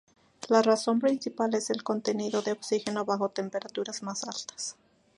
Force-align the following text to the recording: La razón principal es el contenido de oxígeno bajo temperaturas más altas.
La 0.49 0.63
razón 0.63 0.99
principal 0.99 1.53
es 1.53 1.69
el 1.69 1.83
contenido 1.83 2.41
de 2.41 2.53
oxígeno 2.53 3.05
bajo 3.05 3.29
temperaturas 3.29 4.01
más 4.01 4.23
altas. 4.23 4.75